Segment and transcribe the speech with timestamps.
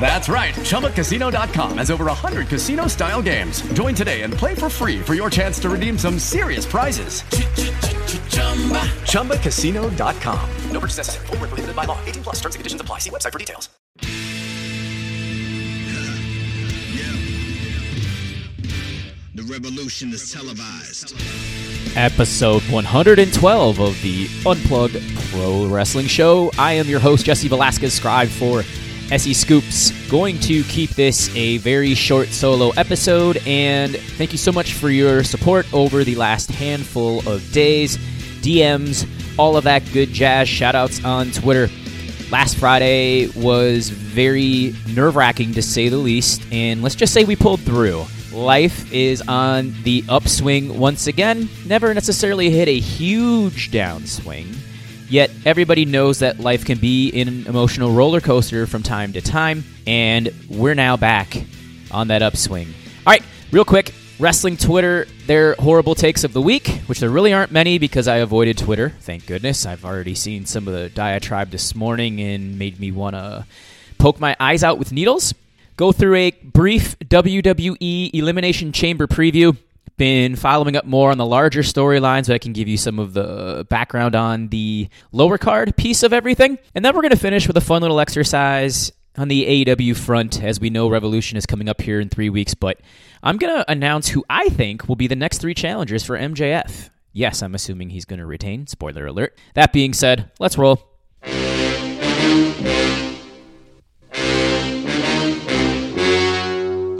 [0.00, 0.54] That's right.
[0.54, 3.60] ChumbaCasino.com has over 100 casino style games.
[3.74, 7.22] Join today and play for free for your chance to redeem some serious prizes.
[9.02, 10.50] ChumbaCasino.com.
[10.70, 11.26] No purchase necessary.
[11.26, 11.98] Void were prohibited by law.
[12.06, 12.36] 18 plus.
[12.36, 13.00] Terms and conditions apply.
[13.00, 13.68] See website for details.
[19.34, 21.14] The revolution is televised.
[21.96, 26.50] episode 112 of the Unplugged Pro Wrestling Show.
[26.58, 28.62] I am your host, Jesse Velasquez, scribe for
[29.10, 29.90] SE Scoops.
[30.10, 34.90] Going to keep this a very short solo episode, and thank you so much for
[34.90, 37.96] your support over the last handful of days.
[38.42, 40.48] DMs, all of that good jazz.
[40.48, 41.68] Shoutouts on Twitter.
[42.30, 47.36] Last Friday was very nerve wracking to say the least, and let's just say we
[47.36, 48.04] pulled through.
[48.32, 51.48] Life is on the upswing once again.
[51.66, 54.54] Never necessarily hit a huge downswing,
[55.08, 59.64] yet everybody knows that life can be an emotional roller coaster from time to time,
[59.86, 61.44] and we're now back
[61.90, 62.68] on that upswing.
[63.06, 67.32] All right, real quick wrestling Twitter, their horrible takes of the week, which there really
[67.32, 68.90] aren't many because I avoided Twitter.
[69.00, 69.64] Thank goodness.
[69.64, 73.46] I've already seen some of the diatribe this morning and made me want to
[73.98, 75.34] poke my eyes out with needles.
[75.76, 79.56] Go through a brief WWE Elimination Chamber preview.
[79.98, 83.14] Been following up more on the larger storylines, but I can give you some of
[83.14, 86.56] the background on the lower card piece of everything.
[86.76, 90.40] And then we're going to finish with a fun little exercise on the AEW front.
[90.40, 92.80] As we know, Revolution is coming up here in three weeks, but
[93.24, 96.90] I'm going to announce who I think will be the next three challengers for MJF.
[97.12, 98.68] Yes, I'm assuming he's going to retain.
[98.68, 99.36] Spoiler alert.
[99.54, 100.80] That being said, let's roll.
[101.22, 101.32] The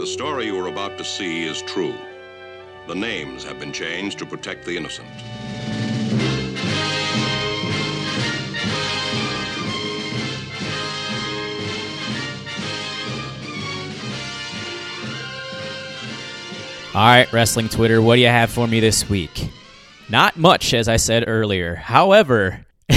[0.05, 1.95] story you are about to see is true.
[2.89, 5.07] The names have been changed to protect the innocent.
[16.95, 19.51] All right, Wrestling Twitter, what do you have for me this week?
[20.09, 21.75] Not much, as I said earlier.
[21.75, 22.65] However,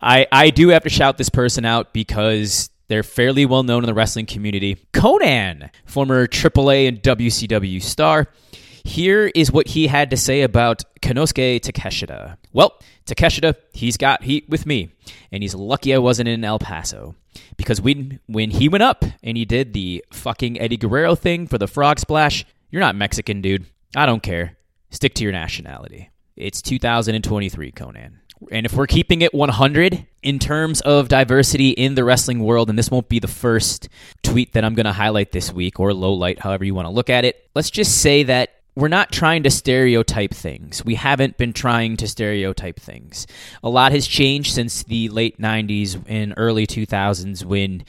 [0.00, 3.86] I, I do have to shout this person out because they're fairly well known in
[3.86, 4.76] the wrestling community.
[4.94, 8.28] Konnan, former AAA and WCW star.
[8.84, 12.36] Here is what he had to say about Konosuke Takeshita.
[12.52, 14.90] Well, Takeshita, he's got heat with me,
[15.32, 17.14] and he's lucky I wasn't in El Paso.
[17.56, 21.58] Because when, when he went up and he did the fucking Eddie Guerrero thing for
[21.58, 23.66] the frog splash, you're not Mexican, dude.
[23.96, 24.56] I don't care.
[24.90, 26.10] Stick to your nationality.
[26.36, 28.14] It's 2023, Konnan.
[28.50, 32.78] And if we're keeping it 100 in terms of diversity in the wrestling world, and
[32.78, 33.88] this won't be the first
[34.22, 36.92] tweet that I'm going to highlight this week or low light, however you want to
[36.92, 40.84] look at it, let's just say that we're not trying to stereotype things.
[40.84, 43.26] We haven't been trying to stereotype things.
[43.62, 47.84] A lot has changed since the late 90s and early 2000s when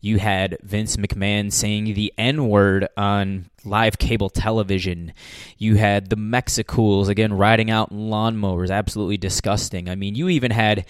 [0.00, 5.12] you had Vince McMahon saying the N word on live cable television.
[5.58, 8.70] You had the Mexicools, again, riding out in lawnmowers.
[8.70, 9.88] Absolutely disgusting.
[9.88, 10.86] I mean, you even had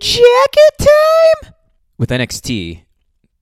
[0.00, 1.54] Jacket Time
[1.96, 2.82] with NXT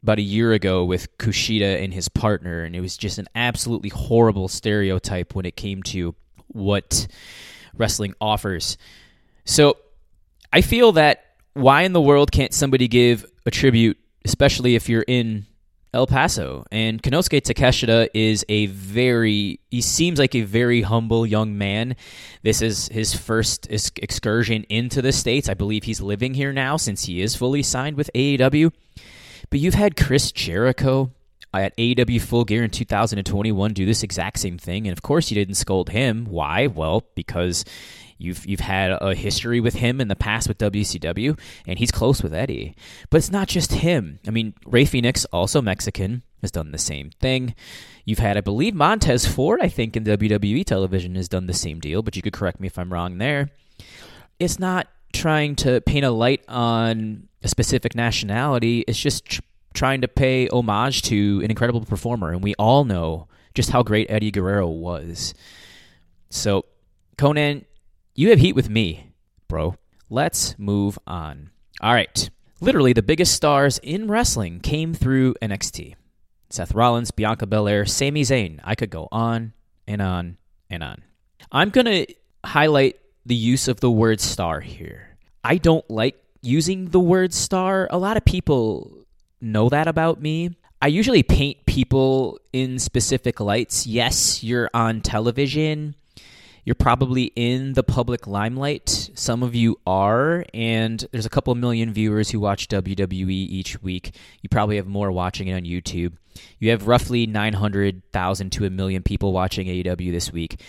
[0.03, 3.91] about a year ago with Kushida and his partner, and it was just an absolutely
[3.91, 6.15] horrible stereotype when it came to
[6.49, 7.07] what
[7.75, 8.79] wrestling offers.
[9.45, 9.77] So
[10.53, 11.25] I feel that
[11.55, 15.47] why in the world can't somebody give a tribute especially if you're in
[15.93, 16.65] El Paso.
[16.71, 21.97] And Konosuke Takeshita is a very, he seems like a very humble young man.
[22.43, 25.49] This is his first excursion into the States.
[25.49, 28.73] I believe he's living here now since he is fully signed with AEW.
[29.51, 31.13] But you've had Chris Jericho
[31.53, 34.87] at AEW Full Gear in 2021 do this exact same thing.
[34.87, 36.27] And of course, you didn't scold him.
[36.27, 36.69] Why?
[36.69, 37.65] Well, because
[38.21, 42.23] You've you've had a history with him in the past with WCW, and he's close
[42.23, 42.77] with Eddie.
[43.09, 44.21] But it's not just him.
[44.27, 47.55] I mean, Rey Fenix, also Mexican, has done the same thing.
[48.05, 51.81] You've had, I believe, Montez Ford, I think, in WWE television has done the same
[51.81, 53.53] deal, but you could correct me if I'm wrong there.
[54.39, 58.85] It's not trying to paint a light on a specific nationality.
[58.87, 59.41] It's just tr-
[59.75, 64.11] trying to pay homage to an incredible performer, and we all know just how great
[64.11, 65.35] Eddie Guerrero was.
[66.29, 66.65] So,
[67.19, 67.65] Konnan,
[68.15, 69.13] you have heat with me,
[69.49, 69.77] bro.
[70.09, 71.51] Let's move on.
[71.81, 72.31] All right.
[72.61, 75.95] Literally, the biggest stars in wrestling came through NXT.
[76.51, 78.61] Seth Rollins, Bianca Belair, Sami Zayn.
[78.65, 79.55] I could go on
[79.87, 80.37] and on
[80.69, 81.03] and on.
[81.51, 82.07] I'm going to
[82.45, 82.97] highlight
[83.27, 85.17] the use of the word star here.
[85.45, 87.89] I don't like using the word star.
[87.91, 89.05] A lot of people
[89.41, 90.57] know that about me.
[90.83, 93.87] I usually paint people in specific lights.
[93.87, 95.95] Yes, you're on television.
[96.65, 99.11] You're probably in the public limelight.
[99.15, 104.15] Some of you are, and there's a couple million viewers who watch WWE each week.
[104.43, 106.15] You probably have more watching it on YouTube.
[106.59, 110.61] You have roughly 900,000 to a million people watching AEW this week.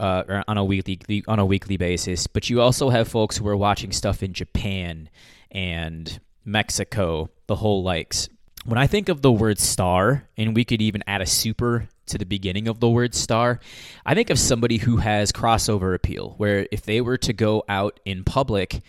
[0.00, 3.56] Uh, on a weekly on a weekly basis, but you also have folks who are
[3.56, 5.10] watching stuff in Japan
[5.50, 8.30] and Mexico, the whole likes.
[8.64, 12.16] When I think of the word star, and we could even add a super to
[12.16, 13.60] the beginning of the word star,
[14.06, 18.00] I think of somebody who has crossover appeal, where if they were to go out
[18.06, 18.80] in public,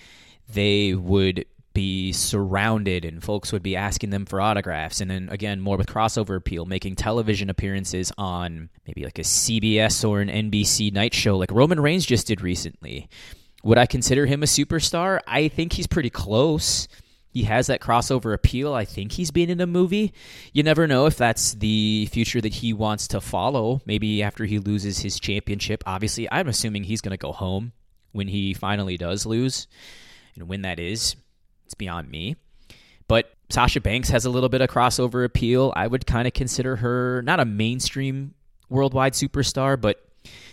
[0.53, 5.61] they would be surrounded and folks would be asking them for autographs and then again
[5.61, 10.91] more with crossover appeal making television appearances on maybe like a CBS or an NBC
[10.91, 13.07] night show like Roman Reigns just did recently
[13.63, 16.89] would I consider him a superstar I think he's pretty close
[17.31, 18.73] he has that crossover appeal.
[18.73, 20.13] I think he's been in a movie.
[20.51, 23.81] You never know if that's the future that he wants to follow.
[23.85, 25.81] Maybe after he loses his championship.
[25.85, 27.71] Obviously, I'm assuming he's going to go home
[28.11, 29.67] when he finally does lose.
[30.35, 31.15] And when that is,
[31.71, 32.35] it's beyond me.
[33.07, 35.71] But Sasha Banks has a little bit of crossover appeal.
[35.75, 38.33] I would kind of consider her not a mainstream
[38.69, 40.05] worldwide superstar, but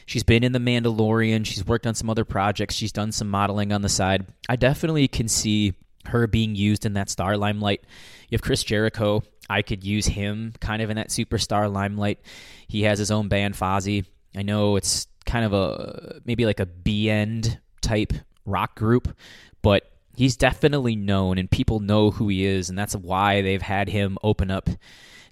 [0.06, 1.44] she's been in The Mandalorian.
[1.44, 2.74] She's worked on some other projects.
[2.74, 4.26] She's done some modeling on the side.
[4.48, 5.74] I definitely can see
[6.06, 7.82] her being used in that star limelight.
[8.28, 9.22] You have Chris Jericho.
[9.50, 12.20] I could use him kind of in that superstar limelight.
[12.68, 14.04] He has his own band, Fozzy.
[14.36, 18.12] I know it's kind of a maybe like a B end type
[18.44, 19.16] rock group,
[19.62, 23.88] but he's definitely known and people know who he is, and that's why they've had
[23.88, 24.68] him open up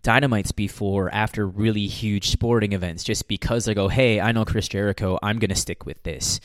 [0.04, 4.68] dynamites before after really huge sporting events, just because they go, hey, I know Chris
[4.68, 6.38] Jericho, I'm going to stick with this.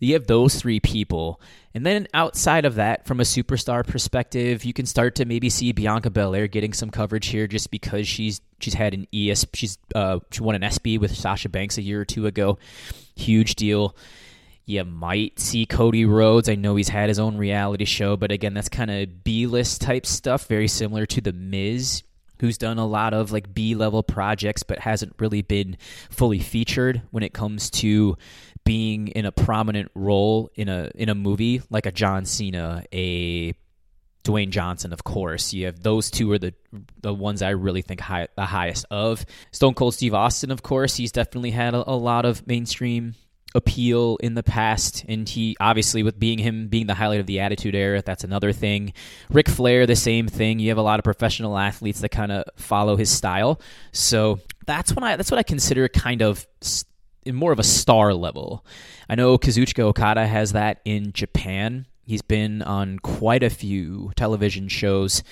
[0.00, 1.40] You have those three people.
[1.72, 5.70] And then outside of that, from a superstar perspective, you can start to maybe see
[5.70, 10.18] Bianca Belair getting some coverage here just because she's she's had an ES she's uh
[10.32, 12.58] she won an SB with Sasha Banks a year or two ago.
[13.14, 13.94] Huge deal.
[14.70, 16.48] You might see Cody Rhodes.
[16.48, 19.80] I know he's had his own reality show, but again, that's kind of B list
[19.80, 22.04] type stuff, very similar to The Miz,
[22.38, 25.76] who's done a lot of like B level projects, but hasn't really been
[26.10, 28.16] fully featured when it comes to
[28.64, 33.52] being in a prominent role in a in a movie like a John Cena, a
[34.22, 35.52] Dwayne Johnson, of course.
[35.52, 36.54] You have those two are the
[37.02, 39.26] the ones I really think high, the highest of.
[39.50, 43.16] Stone Cold Steve Austin, of course, he's definitely had a, a lot of mainstream
[43.54, 47.40] appeal in the past, and he obviously with being him being the highlight of the
[47.40, 48.92] Attitude Era, that's another thing.
[49.30, 50.58] Ric Flair, the same thing.
[50.58, 53.60] You have a lot of professional athletes that kind of follow his style,
[53.92, 56.46] so that's when I that's what I consider kind of
[57.26, 58.64] more of a star level.
[59.08, 61.86] I know Kazuchika Okada has that in Japan.
[62.04, 65.22] He's been on quite a few television shows,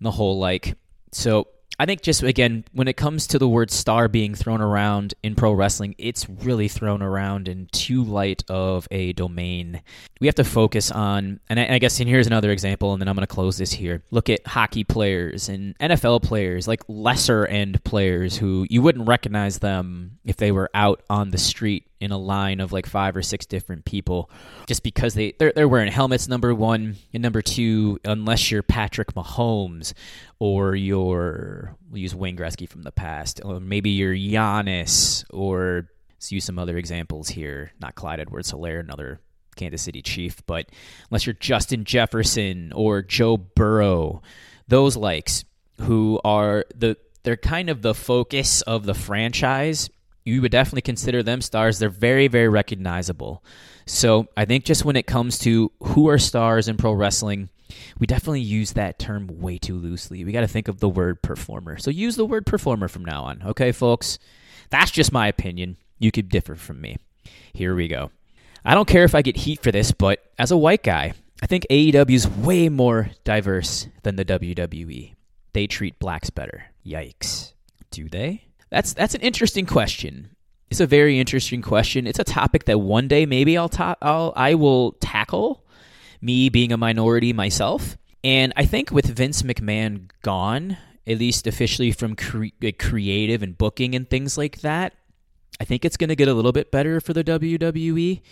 [0.00, 0.76] the whole like.
[1.12, 5.14] So I think just again, when it comes to the word star being thrown around
[5.22, 9.82] in pro wrestling, it's really thrown around in too light of a domain.
[10.20, 13.14] We have to focus on, and I, guess, and here's another example, and then I'm
[13.14, 14.02] going to close this here.
[14.10, 19.58] Look at hockey players and NFL players, like lesser end players who you wouldn't recognize
[19.58, 23.22] them if they were out on the street in a line of like five or
[23.22, 24.30] six different people
[24.66, 29.14] just because they they're, they're wearing helmets number one and number two unless you're patrick
[29.14, 29.94] mahomes
[30.38, 36.30] or you're we'll use wayne gretzky from the past or maybe you're Giannis or let's
[36.30, 39.20] use some other examples here not clyde edwards helaire another
[39.56, 40.68] kansas city chief but
[41.10, 44.20] unless you're justin jefferson or joe burrow
[44.68, 45.44] those likes
[45.80, 49.90] who are the they're kind of the focus of the franchise
[50.26, 51.78] you would definitely consider them stars.
[51.78, 53.44] They're very, very recognizable.
[53.86, 57.48] So I think just when it comes to who are stars in pro wrestling,
[57.98, 60.24] we definitely use that term way too loosely.
[60.24, 61.78] We got to think of the word performer.
[61.78, 63.42] So use the word performer from now on.
[63.46, 64.18] Okay, folks?
[64.70, 65.76] That's just my opinion.
[65.98, 66.98] You could differ from me.
[67.52, 68.10] Here we go.
[68.64, 71.46] I don't care if I get heat for this, but as a white guy, I
[71.46, 75.14] think AEW is way more diverse than the WWE.
[75.52, 76.64] They treat blacks better.
[76.84, 77.52] Yikes.
[77.92, 78.45] Do they?
[78.70, 80.30] That's that's an interesting question.
[80.70, 82.06] It's a very interesting question.
[82.06, 85.64] It's a topic that one day maybe I'll ta- I'll I will tackle
[86.20, 87.96] me being a minority myself.
[88.24, 92.46] And I think with Vince McMahon gone, at least officially from cre-
[92.78, 94.94] creative and booking and things like that,
[95.60, 98.22] I think it's going to get a little bit better for the WWE.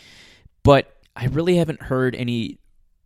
[0.65, 2.59] But I really haven't heard any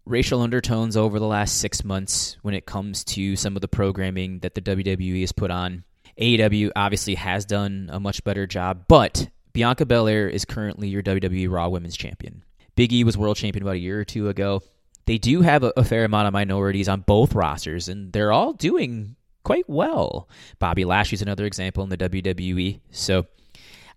[0.06, 4.38] racial undertones over the last six months when it comes to some of the programming
[4.38, 5.85] that the WWE has put on.
[6.18, 11.50] AEW obviously has done a much better job, but Bianca Belair is currently your WWE
[11.50, 12.42] Raw Women's Champion.
[12.75, 14.62] Big E was world champion about a year or two ago.
[15.06, 18.52] They do have a, a fair amount of minorities on both rosters, and they're all
[18.52, 20.28] doing quite well.
[20.58, 22.80] Bobby Lashley's another example in the WWE.
[22.90, 23.26] So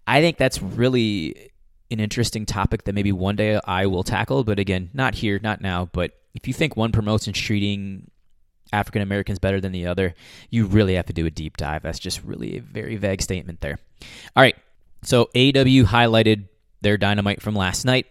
[0.07, 1.51] I think that's really
[1.91, 5.61] an interesting topic that maybe one day I will tackle, but again, not here, not
[5.61, 5.89] now.
[5.91, 8.09] But if you think one promotion's treating
[8.71, 10.13] African Americans better than the other,
[10.49, 11.83] you really have to do a deep dive.
[11.83, 13.79] That's just really a very vague statement there.
[14.35, 14.55] All right,
[15.03, 16.47] so AW highlighted
[16.81, 18.07] their dynamite from last night.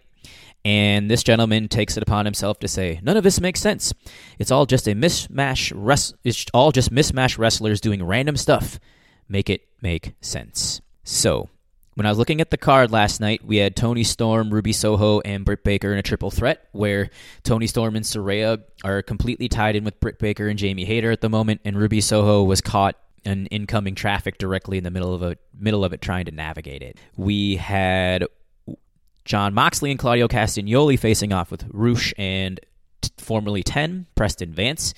[0.62, 3.94] And this gentleman takes it upon himself to say, "None of this makes sense.
[4.38, 5.72] It's all just a mismatch.
[5.74, 8.78] Res- it's all just mismatch wrestlers doing random stuff.
[9.26, 11.48] Make it make sense." So,
[11.94, 15.20] when I was looking at the card last night, we had Toni Storm, Ruby Soho,
[15.20, 17.10] and Britt Baker in a triple threat, where
[17.42, 21.20] Toni Storm and Saraya are completely tied in with Britt Baker and Jamie Hayter at
[21.20, 25.22] the moment, and Ruby Soho was caught in incoming traffic directly in the middle of
[25.22, 26.98] a middle of it, trying to navigate it.
[27.16, 28.24] We had
[29.24, 32.60] Jon Moxley and Claudio Castagnoli facing off with Rush and
[33.00, 34.94] t- formerly 10, Preston Vance.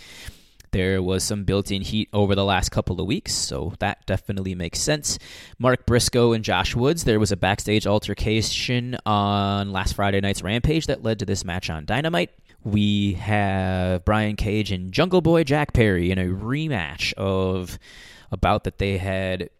[0.73, 4.55] There was some built in heat over the last couple of weeks, so that definitely
[4.55, 5.19] makes sense.
[5.59, 10.87] Mark Briscoe and Josh Woods, there was a backstage altercation on last Friday night's Rampage
[10.87, 12.31] that led to this match on Dynamite.
[12.65, 17.79] We have Brian Cage and Jungle Boy Jack Perry in a rematch of
[18.31, 19.51] a bout that they had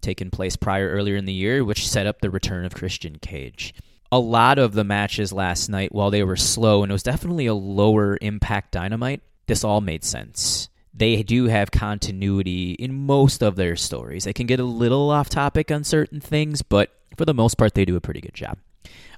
[0.00, 3.74] taken place prior earlier in the year, which set up the return of Christian Cage
[4.12, 7.46] a lot of the matches last night, while they were slow and it was definitely
[7.46, 10.70] a lower impact dynamite, this all made sense.
[10.94, 14.24] They do have continuity in most of their stories.
[14.24, 17.74] They can get a little off topic on certain things, but for the most part,
[17.74, 18.56] they do a pretty good job.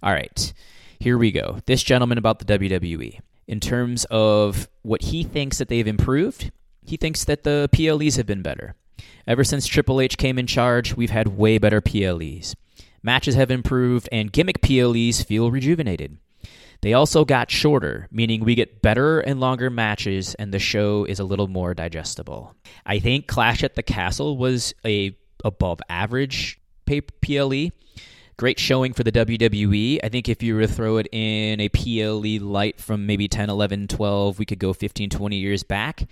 [0.03, 0.53] All right,
[0.99, 1.61] here we go.
[1.67, 3.21] This gentleman about the WWE.
[3.47, 6.51] In terms of what he thinks that they've improved,
[6.85, 8.75] he thinks that the PLEs have been better.
[9.29, 12.57] Ever since Triple H came in charge, we've had way better PLEs.
[13.05, 16.19] Matches have improved, and gimmick PLEs feel rejuvenated.
[16.85, 21.19] They also got shorter, meaning we get better and longer matches, and the show is
[21.19, 22.55] a little more digestible.
[22.85, 27.71] I think Clash at the Castle was a above average PLE.
[28.37, 30.01] Great showing for the WWE.
[30.05, 33.49] I think if you were to throw it in a PLE light from maybe 10,
[33.49, 36.07] 11, 12, we could go 15, 20 years back.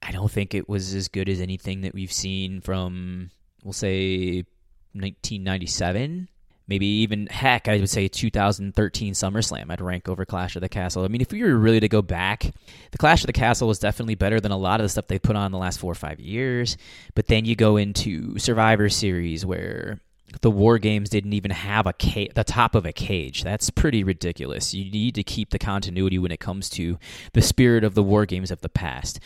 [0.00, 4.46] I don't think it was as good as anything that we've seen from, we'll say,
[4.94, 6.30] 1997
[6.70, 11.04] maybe even heck i would say 2013 summerslam i'd rank over clash of the castle.
[11.04, 12.50] I mean if we were really to go back
[12.92, 15.18] the clash of the castle was definitely better than a lot of the stuff they
[15.18, 16.76] put on the last four or five years.
[17.14, 20.00] But then you go into survivor series where
[20.42, 23.42] the war games didn't even have a ca- the top of a cage.
[23.42, 24.72] That's pretty ridiculous.
[24.74, 26.98] You need to keep the continuity when it comes to
[27.32, 29.18] the spirit of the war games of the past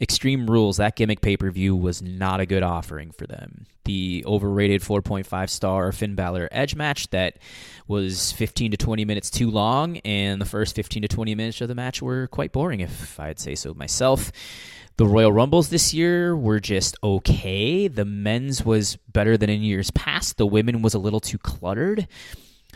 [0.00, 3.66] Extreme Rules, that gimmick pay per view was not a good offering for them.
[3.84, 7.38] The overrated 4.5 star Finn Balor Edge match that
[7.88, 11.68] was 15 to 20 minutes too long, and the first 15 to 20 minutes of
[11.68, 14.30] the match were quite boring, if I'd say so myself.
[14.98, 17.88] The Royal Rumbles this year were just okay.
[17.88, 22.06] The men's was better than in years past, the women was a little too cluttered.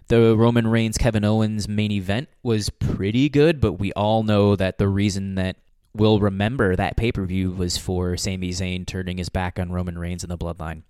[0.09, 4.79] The Roman Reigns Kevin Owens main event was pretty good, but we all know that
[4.79, 5.57] the reason that
[5.95, 9.99] will remember that pay per view was for Sami Zayn turning his back on Roman
[9.99, 10.83] Reigns and the Bloodline.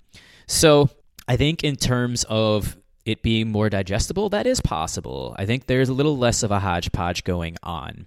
[0.47, 0.88] So
[1.26, 5.35] I think in terms of it being more digestible, that is possible.
[5.38, 8.06] I think there's a little less of a hodgepodge going on.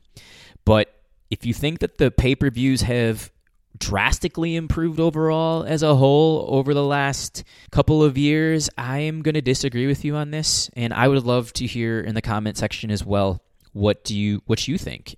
[0.64, 0.94] But
[1.30, 3.32] if you think that the pay per views have
[3.78, 9.36] drastically improved overall as a whole over the last couple of years, I am going
[9.36, 10.70] to disagree with you on this.
[10.74, 13.42] And I would love to hear in the comment section as well
[13.74, 15.18] what do you what you think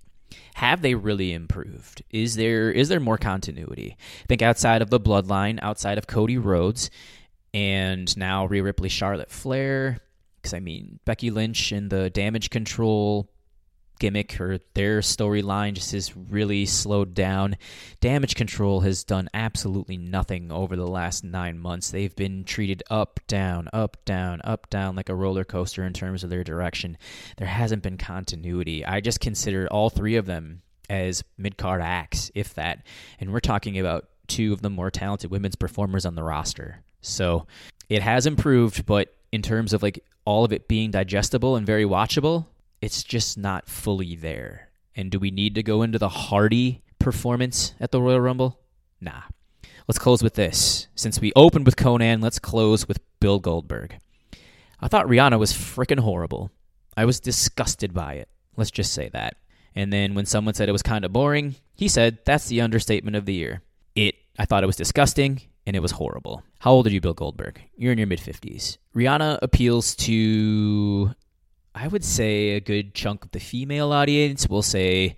[0.58, 2.02] have they really improved?
[2.10, 3.96] Is there is there more continuity?
[3.96, 6.90] I think outside of the bloodline, outside of Cody Rhodes,
[7.54, 9.98] and now Rhea Ripley, Charlotte Flair,
[10.34, 13.30] because I mean Becky Lynch and the damage control
[13.98, 17.56] gimmick or their storyline just is really slowed down.
[18.00, 21.90] Damage Control has done absolutely nothing over the last nine months.
[21.90, 26.24] They've been treated up, down, up, down, up, down like a roller coaster in terms
[26.24, 26.96] of their direction.
[27.36, 28.84] There hasn't been continuity.
[28.84, 32.86] I just consider all three of them as mid card acts, if that.
[33.20, 36.82] And we're talking about two of the more talented women's performers on the roster.
[37.00, 37.46] So
[37.88, 41.84] it has improved, but in terms of like all of it being digestible and very
[41.84, 42.46] watchable,
[42.80, 44.68] it's just not fully there.
[44.94, 48.60] And do we need to go into the Hardy performance at the Royal Rumble?
[49.00, 49.22] Nah.
[49.86, 50.88] Let's close with this.
[50.94, 53.98] Since we opened with Konnan, let's close with Bill Goldberg.
[54.80, 56.50] I thought Rihanna was freaking horrible.
[56.96, 58.28] I was disgusted by it.
[58.56, 59.36] Let's just say that.
[59.74, 63.16] And then when someone said it was kind of boring, he said that's the understatement
[63.16, 63.62] of the year.
[63.94, 66.42] It I thought it was disgusting and it was horrible.
[66.58, 67.60] How old are you, Bill Goldberg?
[67.76, 68.78] You're in your mid 50s.
[68.94, 71.14] Rihanna appeals to
[71.80, 74.48] I would say a good chunk of the female audience.
[74.48, 75.14] We'll say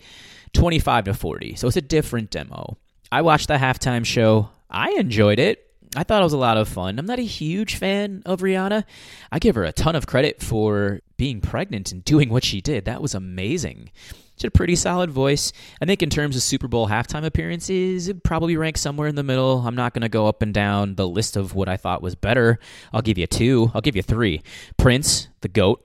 [0.52, 1.54] 25 to 40.
[1.56, 2.76] So it's a different demo.
[3.10, 4.50] I watched the halftime show.
[4.68, 5.66] I enjoyed it.
[5.96, 6.98] I thought it was a lot of fun.
[6.98, 8.84] I'm not a huge fan of Rihanna.
[9.32, 12.84] I give her a ton of credit for being pregnant and doing what she did.
[12.84, 13.90] That was amazing.
[14.36, 15.52] She had a pretty solid voice.
[15.80, 19.22] I think in terms of Super Bowl halftime appearances, it probably ranks somewhere in the
[19.22, 19.66] middle.
[19.66, 22.14] I'm not going to go up and down the list of what I thought was
[22.14, 22.58] better.
[22.92, 23.70] I'll give you two.
[23.74, 24.42] I'll give you three.
[24.76, 25.84] Prince, the GOAT,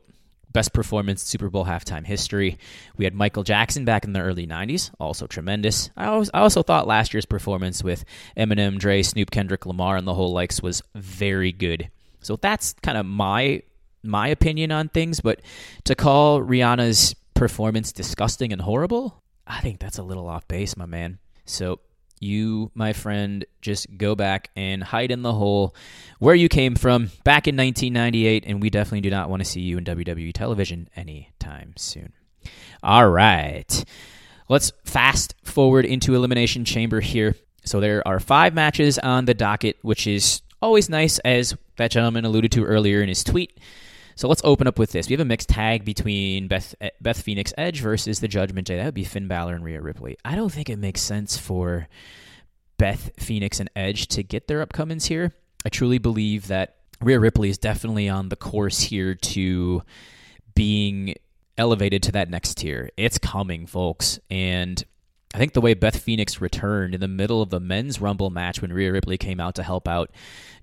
[0.55, 2.57] best performance Super Bowl halftime history.
[2.97, 5.89] We had Michael Jackson back in the early 90s, also tremendous.
[5.97, 8.05] I, always, I also thought last year's performance with
[8.37, 11.89] Eminem, Dre, Snoop, Kendrick Lamar, and the whole likes was very good.
[12.21, 13.61] So that's kind of my
[14.01, 15.41] my opinion on things, but
[15.83, 20.85] to call Rihanna's performance disgusting and horrible, I think that's a little off base, my
[20.85, 21.17] man.
[21.45, 21.79] So
[22.19, 25.75] you, my friend, just go back and hide in the hole
[26.19, 29.61] where you came from back in 1998, and we definitely do not want to see
[29.61, 32.13] you in WWE television anytime soon.
[32.83, 33.83] All right.
[34.47, 37.35] Let's fast forward into Elimination Chamber here.
[37.63, 42.25] So there are five matches on the docket, which is always nice, as that gentleman
[42.25, 43.57] alluded to earlier in his tweet.
[44.15, 45.09] So let's open up with this.
[45.09, 48.77] We have a mixed tag between Beth eh, Beth Phoenix Edge versus the Judgment Day.
[48.77, 50.17] That would be Finn Balor and Rhea Ripley.
[50.23, 51.87] I don't think it makes sense for
[52.77, 55.33] Beth Phoenix and Edge to get their upcomings here.
[55.65, 59.83] I truly believe that Rhea Ripley is definitely on the course here to
[60.53, 61.15] being
[61.57, 62.89] elevated to that next tier.
[62.97, 64.19] It's coming, folks.
[64.29, 64.83] And
[65.35, 68.61] I think the way Beth Phoenix returned in the middle of the men's Rumble match
[68.61, 70.09] when Rhea Ripley came out to help out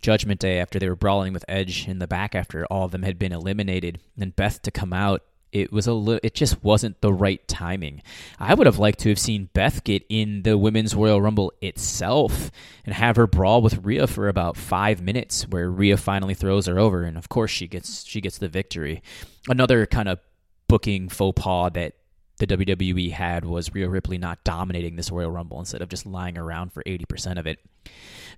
[0.00, 3.02] Judgment Day after they were brawling with Edge in the back after all of them
[3.02, 7.02] had been eliminated, and Beth to come out, it was a little, it just wasn't
[7.02, 8.00] the right timing.
[8.40, 12.50] I would have liked to have seen Beth get in the Women's Royal Rumble itself
[12.86, 16.78] and have her brawl with Rhea for about five minutes, where Rhea finally throws her
[16.78, 19.02] over, and of course she gets she gets the victory.
[19.46, 20.18] Another kind of
[20.66, 21.92] booking faux pas that
[22.42, 26.36] the WWE had was Rhea Ripley not dominating this Royal Rumble instead of just lying
[26.36, 27.60] around for 80% of it.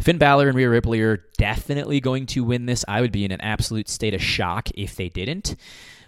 [0.00, 2.84] Finn Balor and Rhea Ripley are definitely going to win this.
[2.86, 5.56] I would be in an absolute state of shock if they didn't.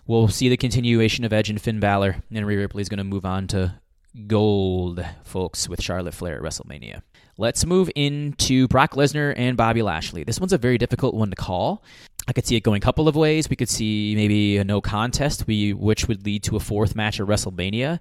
[0.07, 3.05] We'll see the continuation of Edge and Finn Balor, and Rhea Ripley is going to
[3.05, 3.81] move on to
[4.27, 7.03] gold, folks, with Charlotte Flair at WrestleMania.
[7.39, 10.25] Let's move into Brock Lesnar and Bobby Lashley.
[10.25, 11.83] This one's a very difficult one to call.
[12.29, 13.49] I could see it going a couple of ways.
[13.49, 17.27] We could see maybe a no contest, which would lead to a fourth match at
[17.27, 18.01] WrestleMania.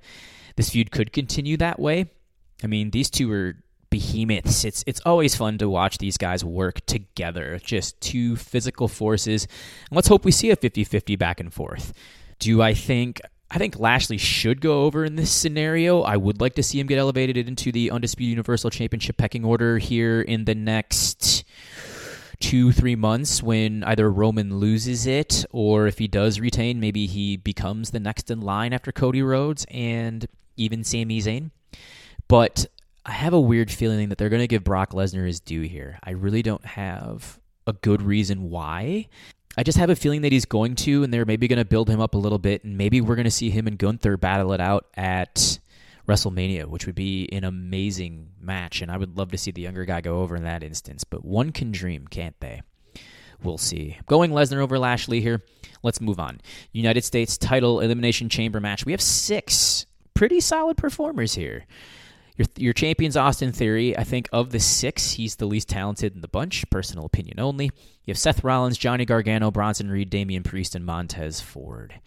[0.56, 2.10] This feud could continue that way.
[2.64, 3.56] I mean, these two are
[3.90, 4.66] behemoths.
[4.66, 7.60] It's it's always fun to watch these guys work together.
[7.64, 9.46] Just two physical forces.
[9.90, 11.94] And let's hope we see a 50-50 back and forth.
[12.40, 16.02] Do I think I think Lashley should go over in this scenario.
[16.02, 19.78] I would like to see him get elevated into the Undisputed Universal Championship pecking order
[19.78, 21.46] here in the next
[22.40, 27.38] two, three months when either Roman loses it or if he does retain, maybe he
[27.38, 31.52] becomes the next in line after Cody Rhodes and even Sami Zayn.
[32.28, 32.66] But
[33.06, 36.00] I have a weird feeling that they're going to give Brock Lesnar his due here.
[36.04, 39.08] I really don't have a good reason why.
[39.58, 41.90] I just have a feeling that he's going to, and they're maybe going to build
[41.90, 44.54] him up a little bit, and maybe we're going to see him and Gunther battle
[44.54, 45.60] it out at
[46.08, 49.86] WrestleMania, which would be an amazing match, and I would love to see the younger
[49.86, 51.04] guy go over in that instance.
[51.04, 52.62] But one can dream, can't they?
[53.44, 53.98] We'll see.
[54.06, 55.44] Going Lesnar over Lashley here.
[55.84, 56.42] Let's move on.
[56.72, 58.86] United States title elimination chamber match.
[58.86, 61.66] We have six pretty solid performers here.
[62.38, 63.98] Your, your champion's Austin Theory.
[63.98, 66.70] I think of the six, he's the least talented in the bunch.
[66.70, 67.66] Personal opinion only.
[67.66, 72.00] You have Seth Rollins, Johnny Gargano, Bronson Reed, Damian Priest, and Montez Ford.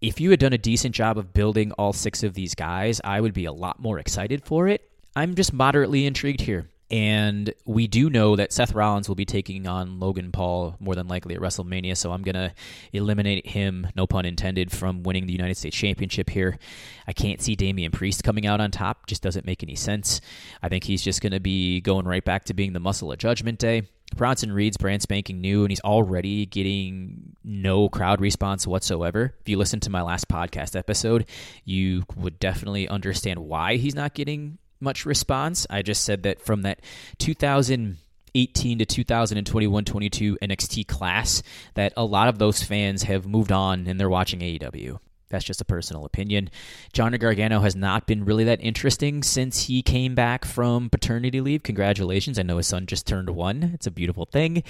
[0.00, 3.20] If you had done a decent job of building all six of these guys, I
[3.20, 4.90] would be a lot more excited for it.
[5.14, 6.70] I'm just moderately intrigued here.
[6.90, 11.06] And we do know that Seth Rollins will be taking on Logan Paul more than
[11.06, 12.52] likely at WrestleMania, so I'm going to
[12.92, 16.58] eliminate him, no pun intended, from winning the United States Championship here.
[17.06, 20.20] I can't see Damian Priest coming out on top, just doesn't make any sense.
[20.62, 23.18] I think he's just going to be going right back to being the muscle at
[23.18, 23.82] Judgment Day.
[24.16, 29.34] Bronson Reed's brand spanking new, and he's already getting no crowd response whatsoever.
[29.40, 31.26] If you listen to my last podcast episode,
[31.64, 35.66] you would definitely understand why he's not getting much response.
[35.70, 36.80] I just said that from that
[37.18, 41.42] 2018 to 2021 22 NXT class,
[41.74, 44.98] that a lot of those fans have moved on and they're watching AEW.
[45.30, 46.50] That's just a personal opinion.
[46.92, 51.62] Johnny Gargano has not been really that interesting since he came back from paternity leave.
[51.62, 52.38] Congratulations.
[52.38, 53.70] I know his son just turned one.
[53.74, 54.62] It's a beautiful thing.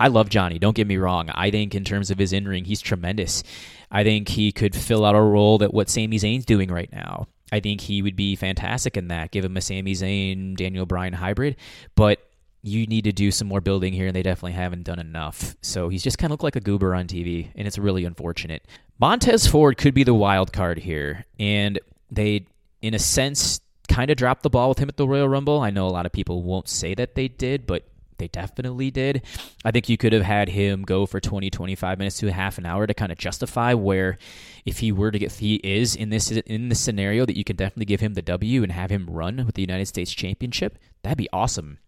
[0.00, 0.58] I love Johnny.
[0.58, 1.28] Don't get me wrong.
[1.30, 3.42] I think in terms of his in ring, he's tremendous.
[3.90, 7.26] I think he could fill out a role that what Sami Zayn's doing right now.
[7.50, 9.30] I think he would be fantastic in that.
[9.30, 11.56] Give him a Sami Zayn, Daniel Bryan hybrid.
[11.94, 12.20] But
[12.62, 15.56] you need to do some more building here, and they definitely haven't done enough.
[15.62, 18.66] So he's just kind of looked like a goober on TV, and it's really unfortunate.
[19.00, 21.78] Montez Ford could be the wild card here, and
[22.10, 22.46] they,
[22.82, 25.60] in a sense, kind of dropped the ball with him at the Royal Rumble.
[25.60, 27.84] I know a lot of people won't say that they did, but
[28.18, 29.22] they definitely did.
[29.64, 32.66] I think you could have had him go for 20, 25 minutes to half an
[32.66, 34.18] hour to kind of justify where
[34.66, 37.54] if he were to get, he is in this in this scenario that you can
[37.56, 40.78] definitely give him the W and have him run with the United States Championship.
[41.02, 41.78] That'd be awesome.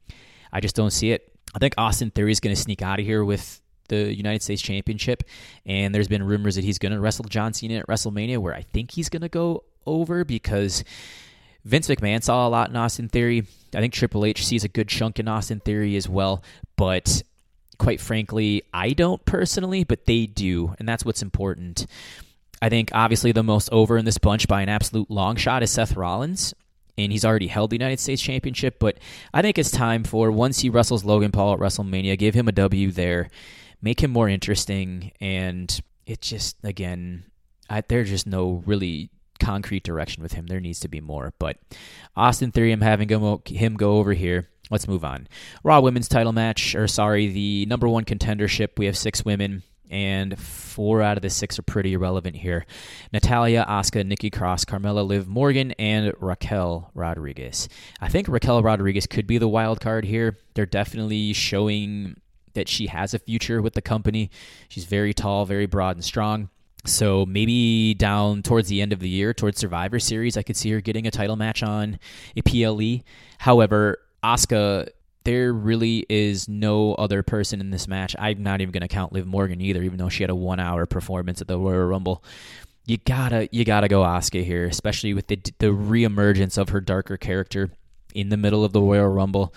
[0.53, 1.33] I just don't see it.
[1.55, 4.63] I think Austin Theory is going to sneak out of here with the United States
[4.63, 5.23] Championship,
[5.67, 8.63] and there's been rumors that he's going to wrestle John Cena at WrestleMania, where I
[8.63, 10.83] think he's going to go over because
[11.65, 13.47] Vince McMahon saw a lot in Austin Theory.
[13.75, 16.43] I think Triple H sees a good chunk in Austin Theory as well,
[16.77, 17.23] but
[17.79, 21.87] quite frankly, I don't personally, but they do, and that's what's important.
[22.63, 25.71] I think obviously the most over in this bunch by an absolute long shot is
[25.71, 26.55] Seth Rollins,
[26.99, 28.99] and he's already held the United States Championship, but
[29.33, 32.53] I think it's time for once he wrestles Logan Paul at WrestleMania, give him a
[32.53, 33.31] W there,
[33.83, 37.25] make him more interesting, and it just again,
[37.69, 40.47] I, there's just no really concrete direction with him.
[40.47, 41.33] There needs to be more.
[41.39, 41.57] But
[42.15, 44.49] Austin Theory, I'm having him go over here.
[44.71, 45.27] Let's move on.
[45.65, 48.79] Raw Women's title match, or sorry, the number one contendership.
[48.79, 52.65] We have six women, and four out of the six are pretty irrelevant here.
[53.13, 57.69] Natalya, Asuka, Nikki Cross, Carmella, Liv Morgan, and Raquel Rodriguez.
[58.01, 60.39] I think Raquel Rodriguez could be the wild card here.
[60.55, 62.20] They're definitely showing
[62.55, 64.31] that she has a future with the company.
[64.69, 66.51] She's very tall, very broad, and strong.
[66.85, 70.71] So maybe down towards the end of the year, towards Survivor Series, I could see
[70.71, 71.99] her getting a title match on
[72.37, 73.05] a PLE.
[73.39, 74.89] However, Asuka,
[75.25, 78.17] there really is no other person in this match.
[78.19, 80.87] I'm not even going to count Liv Morgan either, even though she had a one-hour
[80.87, 82.25] performance at the Royal Rumble.
[82.87, 87.17] You gotta, you gotta go Asuka here, especially with the the reemergence of her darker
[87.17, 87.71] character
[88.15, 89.55] in the middle of the Royal Rumble,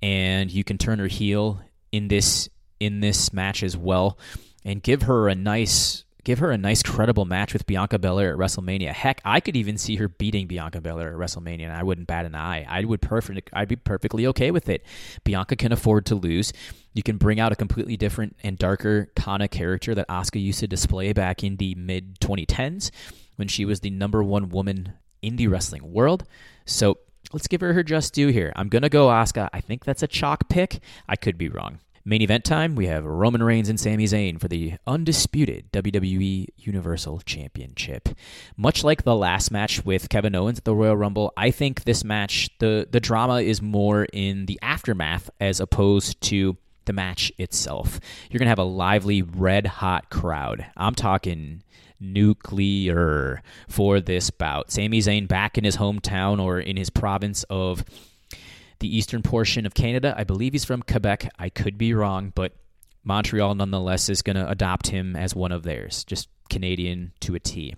[0.00, 1.60] and you can turn her heel
[1.92, 2.48] in this
[2.80, 4.18] in this match as well,
[4.64, 8.38] and give her a nice give her a nice, credible match with Bianca Belair at
[8.38, 8.92] WrestleMania.
[8.92, 12.26] Heck, I could even see her beating Bianca Belair at WrestleMania, and I wouldn't bat
[12.26, 12.64] an eye.
[12.68, 13.50] I would perfect.
[13.52, 14.84] I'd be perfectly okay with it.
[15.24, 16.52] Bianca can afford to lose.
[16.94, 20.68] You can bring out a completely different and darker Kana character that Asuka used to
[20.68, 22.90] display back in the mid 2010s
[23.36, 26.24] when she was the number one woman in the wrestling world.
[26.66, 26.98] So
[27.32, 28.52] let's give her her just due here.
[28.56, 29.48] I'm gonna go Asuka.
[29.52, 30.80] I think that's a chalk pick.
[31.08, 31.80] I could be wrong.
[32.04, 37.20] Main event time, we have Roman Reigns and Sami Zayn for the undisputed WWE Universal
[37.20, 38.08] Championship.
[38.56, 42.02] Much like the last match with Kevin Owens at the Royal Rumble, I think this
[42.02, 48.00] match, the, the drama is more in the aftermath as opposed to the match itself.
[48.28, 50.66] You're going to have a lively, red hot crowd.
[50.76, 51.62] I'm talking
[52.02, 54.70] nuclear for this bout.
[54.70, 57.84] Sami Zayn back in his hometown or in his province of
[58.80, 60.14] the eastern portion of Canada.
[60.16, 61.30] I believe he's from Quebec.
[61.38, 62.52] I could be wrong, but
[63.04, 67.40] Montreal nonetheless is going to adopt him as one of theirs, just Canadian to a
[67.40, 67.74] T.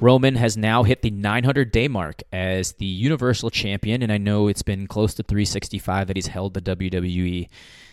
[0.00, 4.48] Roman has now hit the 900 day mark as the Universal Champion, and I know
[4.48, 7.48] it's been close to 365 that he's held the WWE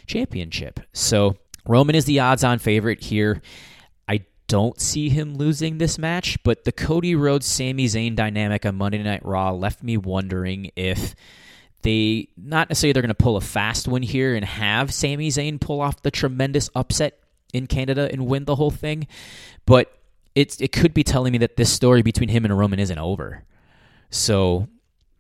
[0.08, 0.80] Championship.
[0.94, 3.42] So Roman is the odds on favorite here.
[4.52, 9.02] Don't see him losing this match, but the Cody Rhodes Sami Zayn dynamic on Monday
[9.02, 11.16] Night Raw left me wondering if
[11.84, 15.58] they not necessarily they're going to pull a fast one here and have Sami Zayn
[15.58, 17.18] pull off the tremendous upset
[17.54, 19.08] in Canada and win the whole thing,
[19.66, 19.90] but
[20.36, 23.46] it's it could be telling me that this story between him and Roman isn't over.
[24.10, 24.68] So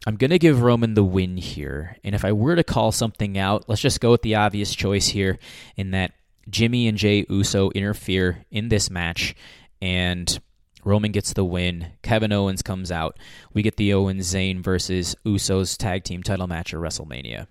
[0.05, 1.95] I'm going to give Roman the win here.
[2.03, 5.07] And if I were to call something out, let's just go with the obvious choice
[5.07, 5.39] here
[5.77, 6.11] in that
[6.49, 9.35] Jimmy and Jey Uso interfere in this match
[9.81, 10.39] and
[10.83, 11.87] Roman gets the win.
[12.01, 13.17] Kevin Owens comes out.
[13.53, 17.47] We get the Owens Zayn versus Usos tag team title match at WrestleMania.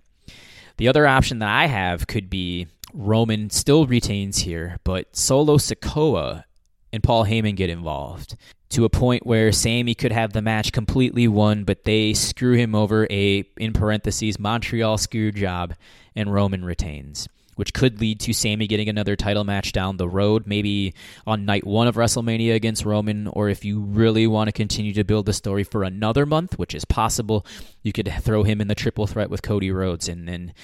[0.76, 6.44] The other option that I have could be Roman still retains here, but Solo Sikoa
[6.92, 8.37] and Paul Heyman get involved
[8.70, 12.74] to a point where Sami could have the match completely won, but they screw him
[12.74, 15.74] over a in parentheses Montreal screw job,
[16.16, 17.29] and Roman retains
[17.60, 20.94] which could lead to Sami getting another title match down the road, maybe
[21.26, 25.04] on night one of WrestleMania against Roman, or if you really want to continue to
[25.04, 27.44] build the story for another month, which is possible,
[27.82, 30.54] you could throw him in the triple threat with Cody Rhodes, and then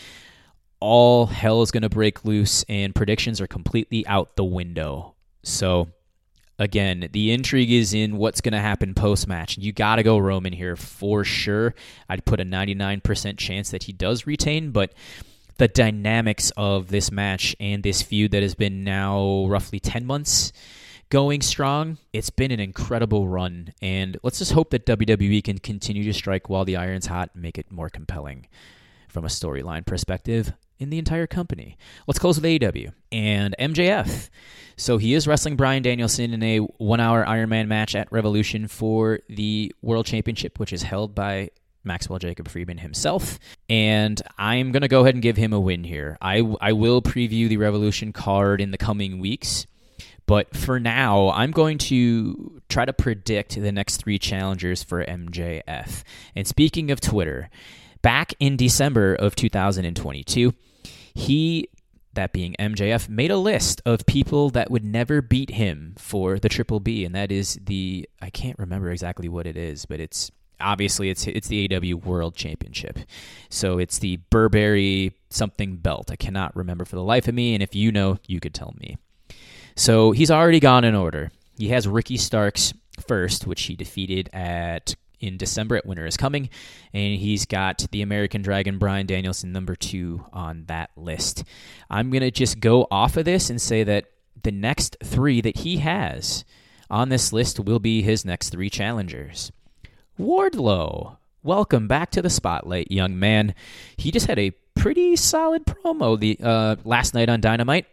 [0.80, 5.16] all hell is going to break loose, and predictions are completely out the window.
[5.42, 5.88] So
[6.58, 9.58] Again, the intrigue is in what's going to happen post match.
[9.58, 11.74] You got to go Roman here for sure.
[12.08, 14.94] I'd put a 99% chance that he does retain, but
[15.58, 20.52] the dynamics of this match and this feud that has been now roughly 10 months
[21.08, 23.72] going strong, it's been an incredible run.
[23.80, 27.42] And let's just hope that WWE can continue to strike while the iron's hot and
[27.42, 28.48] make it more compelling
[29.08, 31.76] from a storyline perspective in the entire company.
[32.06, 34.28] Let's close with AEW and MJF.
[34.76, 38.68] So he is wrestling Bryan Danielson in a one hour Iron Man match at Revolution
[38.68, 41.50] for the World Championship, which is held by
[41.86, 43.38] Maxwell Jacob Friedman himself.
[43.68, 46.18] And I'm going to go ahead and give him a win here.
[46.20, 49.66] I, I will preview the Revolution card in the coming weeks.
[50.26, 56.02] But for now, I'm going to try to predict the next three challengers for MJF.
[56.34, 57.48] And speaking of Twitter,
[58.02, 60.52] back in December of 2022,
[61.14, 61.68] he
[62.16, 66.48] that being MJF, made a list of people that would never beat him for the
[66.48, 70.32] Triple B, and that is the I can't remember exactly what it is, but it's
[70.60, 72.98] obviously it's it's the AW World Championship.
[73.48, 76.10] So it's the Burberry something belt.
[76.10, 78.74] I cannot remember for the life of me, and if you know, you could tell
[78.80, 78.96] me.
[79.74, 81.30] So he's already gone in order.
[81.58, 82.72] He has Ricky Starks
[83.06, 86.50] first, which he defeated at in December at Winter is Coming,
[86.92, 91.44] and he's got the American Dragon Bryan Danielson number two on that list.
[91.90, 94.06] I'm gonna just go off of this and say that
[94.42, 96.44] the next three that he has
[96.90, 99.50] on this list will be his next three challengers.
[100.18, 103.54] Wardlow, welcome back to the spotlight, young man.
[103.98, 107.84] He just had a pretty solid promo the uh, last night on Dynamite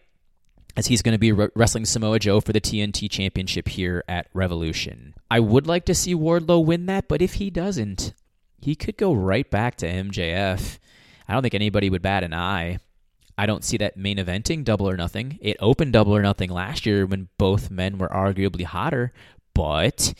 [0.77, 5.15] as he's going to be wrestling Samoa Joe for the TNT Championship here at Revolution.
[5.29, 8.13] I would like to see Wardlow win that, but if he doesn't,
[8.61, 10.79] he could go right back to MJF.
[11.27, 12.79] I don't think anybody would bat an eye.
[13.37, 15.39] I don't see that main eventing double or nothing.
[15.41, 19.11] It opened double or nothing last year when both men were arguably hotter,
[19.53, 20.13] but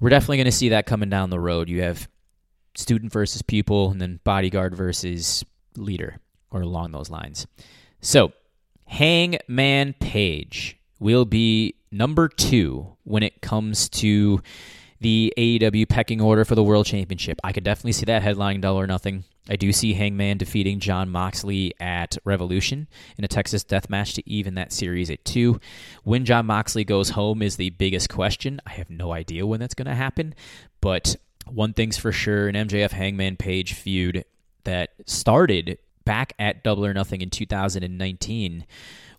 [0.00, 1.68] we're definitely going to see that coming down the road.
[1.68, 2.08] You have
[2.74, 5.44] student versus pupil, and then bodyguard versus
[5.76, 6.18] leader,
[6.50, 7.46] or along those lines.
[8.00, 8.32] So,
[8.86, 14.42] Hangman Page will be number two when it comes to
[15.00, 17.40] the AEW pecking order for the World Championship.
[17.44, 19.24] I could definitely see that headlining Double or Nothing.
[19.48, 24.28] I do see Hangman defeating Jon Moxley at Revolution in a Texas death match to
[24.28, 25.60] even that series at two.
[26.04, 28.60] When Jon Moxley goes home is the biggest question.
[28.66, 30.34] I have no idea when that's going to happen,
[30.80, 34.24] but one thing's for sure an MJF Hangman Page feud
[34.64, 38.66] that started back at Double or Nothing in 2019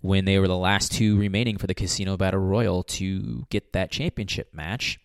[0.01, 3.91] when they were the last two remaining for the Casino Battle Royal to get that
[3.91, 4.99] championship match.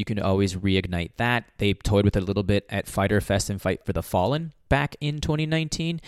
[0.00, 1.44] You can always reignite that.
[1.58, 4.54] They toyed with it a little bit at Fyter Fest and Fight for the Fallen
[4.70, 6.00] back in 2019.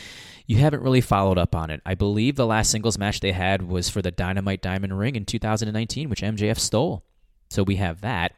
[0.46, 1.82] You haven't really followed up on it.
[1.84, 5.26] I believe the last singles match they had was for the Dynamite Diamond Ring in
[5.26, 7.04] 2019, which MJF stole.
[7.50, 8.32] So we have that.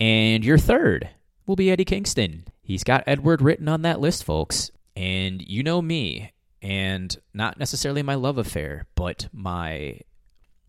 [0.00, 1.10] And your third
[1.46, 2.44] will be Eddie Kingston.
[2.60, 4.72] He's got Edward written on that list, folks.
[4.96, 10.00] And you know me, and not necessarily my love affair, but my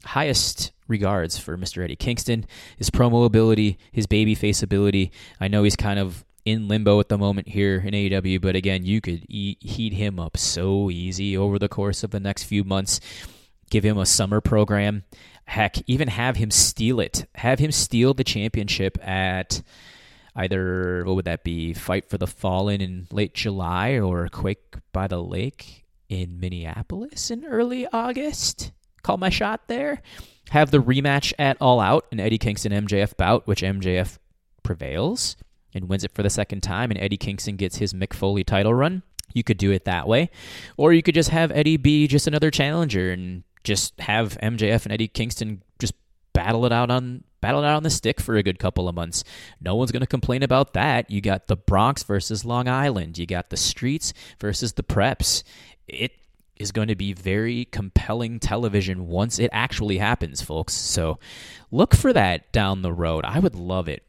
[0.05, 1.83] highest regards for Mr.
[1.83, 2.45] Eddie Kingston,
[2.77, 5.11] his promo ability, his babyface ability.
[5.41, 8.85] I know he's kind of in limbo at the moment here in AEW, but again,
[8.85, 12.63] you could eat, heat him up so easy over the course of the next few
[12.63, 12.99] months.
[13.71, 15.03] Give him a summer program.
[15.45, 17.25] Heck, even have him steal it.
[17.35, 19.63] Have him steal the championship at
[20.35, 21.73] either what would that be?
[21.73, 27.45] Fight for the Fallen in late July or Quake by the Lake in Minneapolis in
[27.45, 28.71] early August.
[29.01, 30.01] Call my shot there.
[30.53, 34.19] Have the rematch at All Out, an Eddie Kingston MJF bout, which MJF
[34.61, 35.35] prevails
[35.73, 38.71] and wins it for the second time, and Eddie Kingston gets his Mick Foley title
[38.71, 39.01] run.
[39.33, 40.29] You could do it that way.
[40.77, 44.93] Or you could just have Eddie be just another challenger and just have MJF and
[44.93, 45.95] Eddie Kingston just
[46.33, 48.93] battle it out on battle it out on the stick for a good couple of
[48.93, 49.23] months.
[49.59, 51.09] No one's going to complain about that.
[51.09, 53.17] You got the Bronx versus Long Island.
[53.17, 55.41] You got the streets versus the preps.
[55.87, 56.11] It
[56.57, 60.73] is going to be very compelling television once it actually happens, folks.
[60.73, 61.19] So
[61.71, 63.25] look for that down the road.
[63.25, 64.03] I would love it.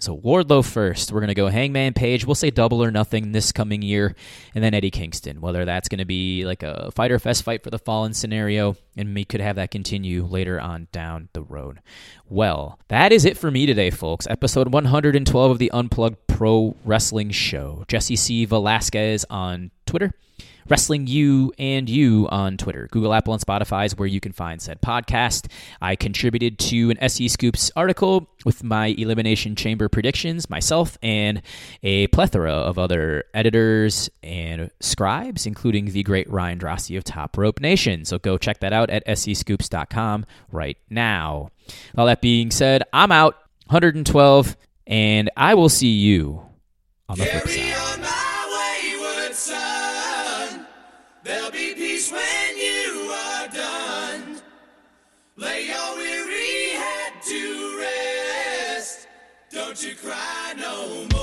[0.00, 1.12] So Wardlow first.
[1.12, 2.26] We're going to go Hangman Page.
[2.26, 4.14] We'll say double or nothing this coming year.
[4.54, 5.40] And then Eddie Kingston.
[5.40, 8.76] Whether that's going to be like a Fyter Fest fight for the Fallen scenario.
[8.96, 11.80] And we could have that continue later on down the road.
[12.28, 14.26] Well, that is it for me today, folks.
[14.28, 17.84] Episode 112 of the Unplugged Pro Wrestling Show.
[17.86, 18.44] Jesse C.
[18.44, 20.12] Velasquez on Twitter.
[20.68, 22.88] Wrestling You and You on Twitter.
[22.90, 25.50] Google, Apple, and Spotify is where you can find said podcast.
[25.80, 31.42] I contributed to an SE Scoops article with my Elimination Chamber predictions, myself, and
[31.82, 37.60] a plethora of other editors and scribes, including the great Ryan Drossi of Top Rope
[37.60, 38.04] Nation.
[38.04, 41.50] So go check that out at scoops.com right now.
[41.96, 46.42] All that being said, I'm out 112, and I will see you
[47.08, 47.83] on the flip side.
[59.74, 61.13] Don't you cry no more.